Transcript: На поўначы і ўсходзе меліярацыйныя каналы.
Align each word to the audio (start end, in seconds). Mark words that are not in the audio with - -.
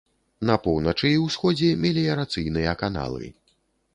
На 0.49 0.53
поўначы 0.63 1.09
і 1.09 1.19
ўсходзе 1.25 1.69
меліярацыйныя 1.83 2.71
каналы. 2.83 3.31